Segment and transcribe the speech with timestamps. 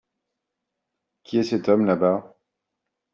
[1.21, 2.35] Qui est cet homme, là-bas?